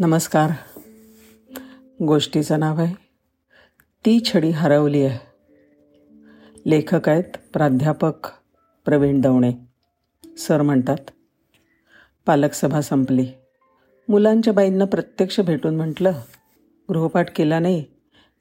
नमस्कार. 0.00 0.50
गोष्टीचं 2.02 2.60
नाव 2.60 2.80
आहे 2.80 2.94
ती 4.04 4.20
छडी 4.24 4.50
हरवली 4.50 5.02
आहे. 5.02 5.18
लेखक 6.66 7.08
आहेत 7.08 7.24
प्राध्यापक 7.52 8.28
प्रवीण 8.84 9.20
दवणे. 9.20 9.52
सर 10.38 10.62
म्हणतात 10.62 10.96
पालकसभा 12.26 12.80
संपली. 12.80 13.26
मुलांच्या 14.08 14.52
बाईंना 14.52 14.84
प्रत्यक्ष 14.84 15.40
भेटून 15.40 15.76
म्हटलं 15.76 16.12
गृहपाठ 16.88 17.36
केला 17.36 17.58
नाही 17.58 17.84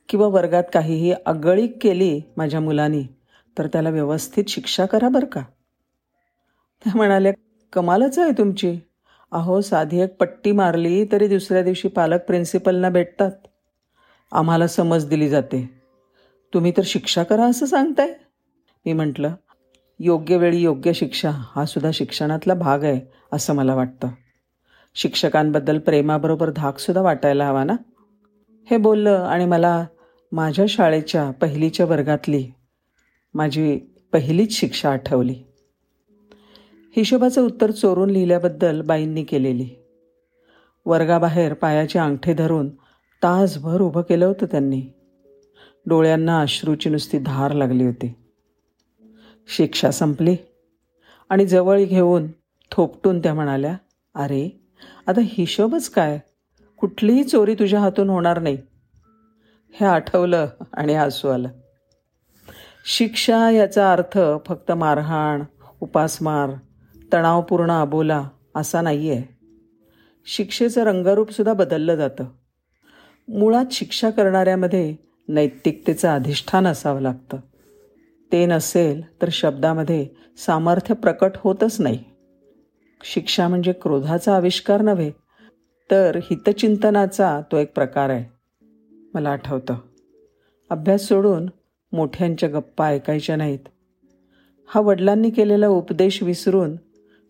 किंवा 0.10 0.28
वर्गात 0.28 0.64
काहीही 0.74 1.14
अगळीक 1.26 1.78
केली 1.82 2.22
माझ्या 2.38 2.60
मुलांनी 2.60 3.04
तर 3.58 3.68
त्याला 3.68 3.90
व्यवस्थित 3.90 4.44
शिक्षा 4.48 4.86
करा 4.86 5.10
बरं 5.10 5.26
का? 5.26 5.42
त्या 6.84 6.94
म्हणाल्या 6.96 7.34
कमालच 7.74 8.20
आहे 8.20 8.32
तुमची. 8.32 8.80
अहो 9.32 9.62
साधी 9.62 10.00
एक 10.00 10.18
पट्टी 10.18 10.52
मारली 10.52 11.06
तरी 11.12 11.28
दुसऱ्या 11.28 11.64
दिवशी 11.64 11.88
पालक 11.88 12.20
प्रिन्सिपलना 12.22 12.90
भेटतात. 12.90 13.32
आम्हाला 14.32 14.68
समज 14.68 15.06
दिली 15.06 15.30
जाते. 15.30 15.82
तुम्ही 16.54 16.74
तर 16.78 16.82
शिक्षा 16.86 17.24
करा 17.24 17.46
असं 17.46 17.66
सांगताय. 17.66 18.14
मी 18.86 18.94
म्हटलं 18.94 19.36
योग्य 20.00 20.38
वेळी 20.38 20.62
योग्य 20.62 20.94
शिक्षा 20.94 21.32
हा 21.34 21.66
सुद्धा 21.66 21.92
शिक्षणातला 21.94 22.54
भाग 22.54 22.84
आहे 22.84 23.02
असं 23.32 23.56
मला 23.56 23.76
वाटतं. 23.76 24.08
शिक्षकांबद्दल 24.96 25.80
प्रेमाबरोबर 25.80 26.50
धाकसुद्धा 26.50 27.02
वाटायला 27.02 27.48
हवा 27.48 27.64
ना? 27.64 27.74
हे 28.70 28.78
बोललं 28.78 29.10
आणि 29.10 29.46
मला 29.46 29.86
माझ्या 30.32 30.66
शाळेच्या 30.70 31.32
पहिलीच्या 31.32 31.86
वर्गातली 31.86 32.48
माझी 33.34 33.78
पहिलीच 34.14 34.60
शिक्षा 34.60 34.92
आठवली. 34.92 35.44
हिशोबाचं 36.96 37.42
उत्तर 37.42 37.72
चोरून 37.72 38.10
लिहिल्याबद्दल 38.10 38.82
बाईंनी 38.82 39.24
केलेली. 39.24 39.70
वर्गाबाहेर 40.86 41.54
पायाचे 41.54 42.00
अंगठे 42.00 42.34
धरून 42.34 42.70
तासभर 43.24 43.82
उभं 43.82 44.02
केलं 44.02 44.26
होतं 44.26 44.46
त्यांनी. 44.46 44.82
डोळ्यांना 45.86 46.42
अश्रूची 46.42 46.90
नुसती 46.90 47.18
धार 47.18 47.52
लागली 47.52 47.86
होती. 47.86 48.14
शिक्षा 49.58 49.92
संपली 49.92 50.36
आणि 51.30 51.46
जवळ 51.46 51.84
घेऊन 51.84 52.28
थोपटून 52.72 53.20
त्या 53.20 53.34
म्हणाल्या 53.34 53.78
अरे 54.16 54.62
आता 55.08 55.22
हिशोबच 55.24 55.90
काय? 55.90 56.20
कुठलीही 56.78 57.24
चोरी 57.24 57.54
तुझ्या 57.54 57.80
हातून 57.80 58.10
होणार 58.10 58.40
नाही. 58.40 58.58
हे 59.74 59.86
आठवलं 59.86 60.48
आणि 60.74 60.94
हसू 60.94 61.28
आलं. 61.28 61.50
शिक्षा 62.86 63.50
याचा 63.50 63.92
अर्थ 63.94 64.20
फक्त 64.46 64.72
मारहाण 64.72 65.44
उपासमार 65.82 66.50
तणावपूर्ण 67.14 67.72
अबोला 67.72 68.30
असा 68.56 68.82
नाही 68.82 69.12
आहे 69.12 69.40
शिक्षेचं 70.26 70.84
रंगरूपसुद्धा 70.84 71.54
बदललं 71.54 71.96
जातं. 71.96 72.26
मुळात 73.28 73.66
शिक्षा 73.72 74.10
करणाऱ्यामध्ये 74.10 74.96
नैतिकतेचं 75.28 76.08
अधिष्ठान 76.08 76.68
असावं 76.68 77.02
लागतं. 77.02 77.38
ते 78.32 78.46
नसेल 78.46 79.22
तर 79.22 79.30
शब्दामध्ये 79.32 80.08
सामर्थ्य 80.38 80.96
प्रकट 80.96 81.32
होतच 81.36 81.82
नाही. 81.82 82.04
शिक्षा 83.04 83.48
म्हणजे 83.48 83.72
क्रोधाचा 83.72 84.36
आविष्कार 84.36 84.82
नव्हे 84.82 85.12
तर 85.92 86.20
हितचिंतनाचा 86.24 87.42
तो 87.52 87.58
एक 87.58 87.74
प्रकार 87.74 88.10
आहे 88.10 88.36
मला 89.14 89.30
आठवतं. 89.30 89.76
अभ्यास 90.70 91.02
सोडून 91.02 91.50
मोठ्यांच्या 91.92 92.50
गप्पा 92.50 92.88
ऐकायच्या 92.88 93.36
नाहीत. 93.36 93.60
हा 94.68 94.82
वडिलांनी 94.82 95.30
केलेला 95.30 95.68
उपदेश 95.68 96.24
विसरून 96.24 96.76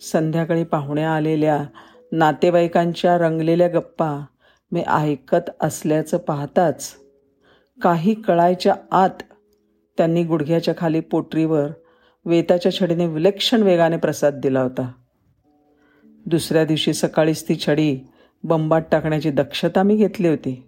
संध्याकाळी 0.02 0.64
पाहुण्या 0.64 1.12
आलेल्या 1.12 1.66
नातेवाईकांच्या 2.12 3.18
रंगलेल्या 3.18 3.68
गप्पा 3.68 4.26
मी 4.72 4.82
ऐकत 4.82 5.50
असल्याचं 5.60 6.18
पाहताच 6.18 6.96
काही 7.84 8.14
कळायच्या 8.14 8.76
आत 8.92 9.24
त्यांनी 9.98 10.24
गुडघ्याच्या 10.24 10.74
खाली 10.78 11.00
पोटरीवर 11.00 11.68
वेताच्या 12.26 12.72
छडीने 12.72 13.08
विलक्षण 13.08 13.64
वेगाने 13.64 13.98
प्रसाद 13.98 14.34
दिला 14.34 14.62
होता. 14.62 14.92
दुसऱ्या 16.26 16.66
दिवशी 16.66 16.94
सकाळीच 16.94 17.50
ती 17.50 17.56
छडी 17.56 18.00
बंबात 18.44 18.82
टाकण्याची 18.92 19.32
दक्षता 19.32 19.84
मी 19.84 19.96
घेतली 19.96 20.28
होती. 20.28 20.64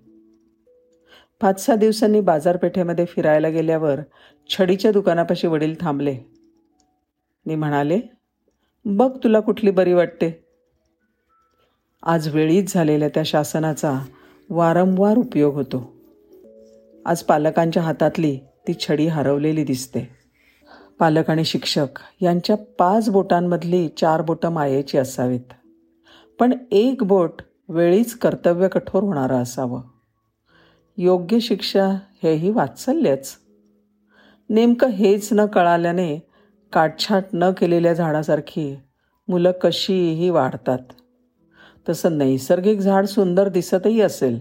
पाच 1.42 1.66
सहा 1.66 1.76
दिवसांनी 1.76 2.22
बाजारपेठेमध्ये 2.22 3.06
फिरायला 3.06 3.50
गेल्यावर 3.50 4.00
छडीच्या 4.50 4.92
दुकानापाशी 4.92 5.48
वडील 5.48 5.76
थांबले. 5.82 6.18
मी 7.46 7.56
म्हणाले 7.56 8.00
बघ 8.86 9.18
तुला 9.24 9.40
कुठली 9.40 9.72
बरी 9.72 9.94
वाटते. 9.94 10.46
आज 12.04 12.36
वेळीच 12.36 12.74
झालेल्या 12.74 13.10
त्या 13.10 13.24
शासनाचा 13.24 14.00
वारंवार 14.50 15.18
उपयोग 15.18 15.54
होतो. 15.54 15.94
आज 17.06 17.24
पालकांच्या 17.24 17.84
हातातली 17.84 18.40
ती 18.68 18.74
छडी 18.74 19.08
हरवलेली 19.08 19.64
दिसते. 19.64 20.10
पालक 21.00 21.30
आणि 21.30 21.44
शिक्षक 21.44 21.88
यांच्या 22.22 22.56
पाच 22.56 23.10
बोटांमधली 23.10 23.88
चार 23.88 24.22
बोटं 24.22 24.50
मायेची 24.50 24.98
असावीत. 24.98 25.54
पण 26.40 26.54
एक 26.72 27.04
बोट 27.04 27.42
वेळीच 27.70 28.18
कर्तव्य 28.18 28.68
कठोर 28.68 29.04
होणारं 29.04 29.36
असावं. 29.36 29.82
योग्य 30.98 31.40
शिक्षा 31.40 31.88
हेही 32.24 32.50
वात्सल्यच. 32.50 33.36
नेमकं 34.50 34.88
हेच 34.88 35.30
न 35.32 35.46
कळाल्याने 35.46 36.31
काटछाट 36.74 37.24
न 37.34 37.52
केलेल्या 37.52 37.94
झाडासारखी 37.94 38.80
मुलं 39.28 39.52
कशीही 39.62 40.30
वाढतात. 40.30 40.80
तसं 41.90 42.18
नैसर्गिक 42.18 42.80
झाड 42.80 43.06
सुंदर 43.06 43.48
दिसतही 43.48 44.02
असेल 44.02 44.40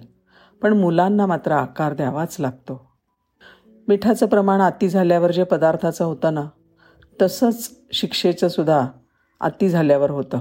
पण 0.63 0.73
मुलांना 0.73 1.27
मात्र 1.27 1.53
आकार 1.53 1.95
द्यावाच 1.95 2.37
लागतो. 2.41 2.91
मिठाचं 3.89 4.27
प्रमाण 4.27 4.61
अति 4.61 4.89
झाल्यावर 4.89 5.33
जे 5.33 5.45
पदार्थाचं 5.45 6.05
होतं 6.05 6.35
ना 6.35 6.45
तसंच 7.23 7.77
शिक्षेचं 7.93 8.49
सुद्धा 8.49 8.87
अति 9.41 9.69
झाल्यावर 9.69 10.11
होतं. 10.11 10.41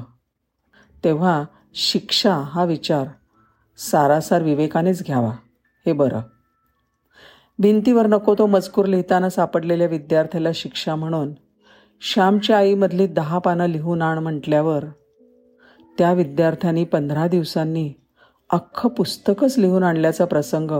तेव्हा 1.04 1.44
शिक्षा 1.74 2.36
हा 2.36 2.64
विचार 2.64 3.08
सारासार 3.78 4.44
विवेकानेच 4.44 5.06
घ्यावा 5.06 5.32
हे 5.86 5.94
बरं. 5.94 6.22
भिंतीवर 7.60 8.08
नको 8.08 8.36
तो 8.36 8.46
मजकूर 8.46 8.86
लिहिताना 8.86 9.30
सापडलेल्या 9.30 9.88
विद्यार्थ्याला 9.88 10.50
शिक्षा 10.56 10.96
म्हणून 10.96 11.34
श्यामच्या 12.02 12.58
आईमधली 12.58 13.08
दहा 13.08 13.40
पानं 13.40 13.66
लिहून 13.66 14.02
आण 14.02 14.18
म्हटल्यावर 14.18 14.86
त्या 15.98 16.14
विद्यार्थ्यांनी 16.14 16.84
पंधरा 16.84 17.28
दिवसांनी 17.28 17.94
अख्खं 18.50 18.90
पुस्तकच 18.90 19.58
लिहून 19.58 19.84
आणल्याचा 19.84 20.26
प्रसंग 20.26 20.72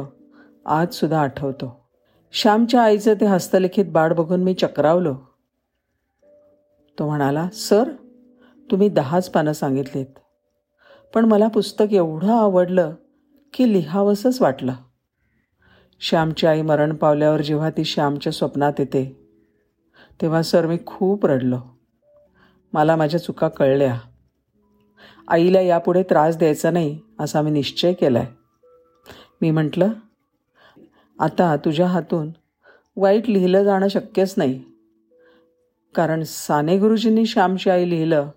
आजसुद्धा 0.66 1.22
आठवतो. 1.22 1.90
श्यामच्या 2.32 2.82
आईचं 2.82 3.14
ते 3.14 3.26
हस्तलिखित 3.26 3.86
बाळ 3.86 4.14
बघून 4.14 4.44
मी 4.44 4.54
चक्रावलो. 4.54 5.16
तो 7.00 7.06
म्हणाला 7.06 7.50
सर 7.54 7.90
तुम्ही 8.72 8.90
दहाच 8.90 9.30
पानं 9.30 9.52
सांगितलीत. 9.52 10.20
पण 11.14 11.26
मला 11.26 11.48
पुस्तक 11.48 11.94
एवढं 11.94 12.34
आवडलं 12.34 12.94
की 13.54 13.74
लिहावंसंच 13.74 14.42
वाटलं. 14.42 14.74
श्यामची 16.00 16.48
आई 16.48 16.62
मरण 16.62 16.96
पावल्यावर 16.96 17.42
जेव्हा 17.42 17.70
ती 17.70 17.84
श्यामच्या 17.84 18.34
स्वप्नात 18.34 18.74
येते 18.80 19.29
तेव्हा 20.22 20.42
सर 20.42 20.66
मी 20.66 20.78
खूप 20.86 21.26
रडलो. 21.26 21.58
मला 22.74 22.96
माझ्या 22.96 23.20
चुका 23.20 23.48
कळल्या. 23.48 24.00
आईला 25.28 25.62
यापुढे 25.62 26.04
त्रास 26.04 26.38
द्यायचा 26.38 26.72
नाही 26.72 27.00
असा 27.20 27.42
मी 27.42 27.52
निश्चय 27.52 27.94
केला 27.94 28.20
आहे 28.20 28.28
मी 29.42 29.52
म्हटलं 29.52 29.90
आता 31.20 31.56
तुझ्या 31.56 31.88
हातून 31.88 32.32
वाईट 32.96 33.30
लिहिलं 33.30 33.64
जाणं 33.64 33.88
शक्यच 33.88 34.34
नाही. 34.38 34.64
कारण 35.96 36.24
साने 36.24 36.78
गुरुजींनी 36.78 37.26
श्यामची 37.26 37.70
आई 37.70 37.90
लिहिलं 37.90 38.30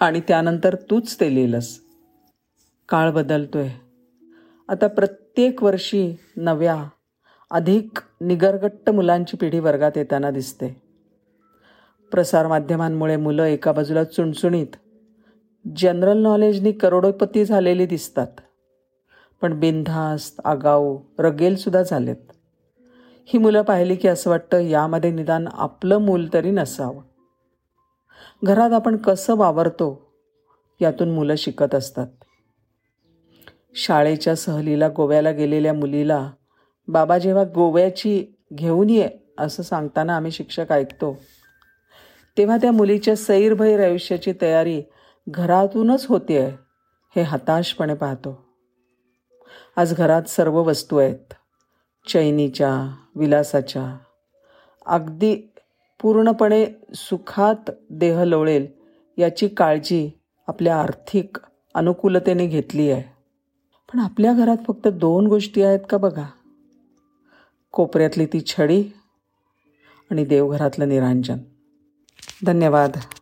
आणि 0.00 0.20
त्यानंतर 0.20 0.74
तूच 0.74 1.20
ते 1.20 1.34
लिहिलंस. 1.34 1.80
काळ 2.88 3.10
बदलतोय. 3.10 3.68
आता 4.68 4.86
प्रत्येक 4.86 5.62
वर्षी 5.62 6.16
नव्या 6.36 6.84
अधिक 7.50 7.98
निगरगट्ट 8.20 8.90
मुलांची 8.90 9.36
पिढी 9.36 9.58
वर्गात 9.58 9.92
येताना 9.96 10.30
दिसते. 10.30 10.81
प्रसारमाध्यमांमुळे 12.12 13.16
मुलं 13.16 13.44
एका 13.44 13.72
बाजूला 13.72 14.04
चुणचुणीत. 14.04 14.66
जनरल 15.76 16.18
नॉलेजनी 16.18 16.72
करोडोपती 16.72 17.44
झालेली 17.44 17.86
दिसतात. 17.86 18.26
पण 19.42 19.60
बिनधास्त 19.60 20.40
आगाऊ 20.44 20.98
रगेलसुद्धा 21.18 21.82
झालेत. 21.82 22.32
ही 23.26 23.38
मुलं 23.38 23.62
पाहिली 23.62 23.96
की 23.96 24.08
असं 24.08 24.30
वाटतं 24.30 24.60
यामध्ये 24.60 25.10
निदान 25.10 25.48
आपलं 25.52 25.98
मूल 25.98 26.28
तरी 26.32 26.50
नसावं. 26.50 27.02
घरात 28.44 28.70
आपण 28.72 28.96
कसं 28.96 29.36
वावरतो 29.36 30.12
यातून 30.80 31.10
मुलं 31.10 31.34
शिकत 31.38 31.74
असतात. 31.74 32.06
शाळेच्या 33.74 34.36
सहलीला 34.36 34.88
गोव्याला 34.88 35.30
गेलेल्या 35.30 35.74
मुलीला 35.74 36.30
बाबा 36.88 37.18
जेव्हा 37.18 37.44
गोव्याची 37.54 38.26
घेऊन 38.54 38.90
ये 38.90 39.08
असं 39.38 39.62
सांगताना 39.62 40.16
आम्ही 40.16 40.30
शिक्षक 40.30 40.72
ऐकतो. 40.72 41.16
तेव्हा 42.38 42.56
त्या 42.56 42.72
मुलीच्या 42.72 43.16
सैरभैर 43.16 43.84
आयुष्याची 43.84 44.32
तयारी 44.40 44.82
घरातूनच 45.28 46.06
होते 46.06 46.38
आहे 46.38 46.52
हे 47.16 47.22
हताशपणे 47.22 47.94
पाहतो. 47.94 48.44
आज 49.76 49.94
घरात 49.94 50.22
सर्व 50.22 50.62
वस्तू 50.62 50.96
आहेत. 50.96 51.34
चैनीच्या 52.08 52.96
विलासाच्या. 53.16 53.98
अगदी 54.86 55.36
पूर्णपणे 56.00 56.66
सुखात 56.94 57.70
देह 57.90 58.22
लोळेल 58.22 58.66
याची 59.18 59.48
काळजी 59.48 60.10
आपल्या 60.46 60.80
आर्थिक 60.80 61.36
अनुकूलतेने 61.74 62.46
घेतली 62.46 62.90
आहे. 62.90 63.02
पण 63.92 63.98
आपल्या 63.98 64.32
घरात 64.32 64.56
फक्त 64.66 64.88
दोन 64.88 65.26
गोष्टी 65.26 65.62
आहेत 65.62 65.80
का 65.90 65.96
बघा? 65.96 66.26
कोपऱ्यातली 67.72 68.26
ती 68.26 68.40
छडी 68.46 68.84
आणि 70.10 70.24
देवघरातलं 70.24 70.88
निरांजन. 70.88 71.38
धन्यवाद 72.45 73.07